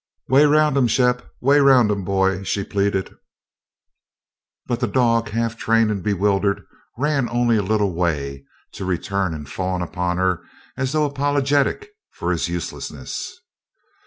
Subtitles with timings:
[0.27, 1.29] "Way 'round 'em, Shep!
[1.41, 3.13] Way 'round 'em, boy!" she pleaded.
[4.65, 6.63] But the dog, half trained and bewildered,
[6.97, 10.41] ran only a little way, to return and fawn upon her
[10.75, 13.41] as though apologetic for his uselessness.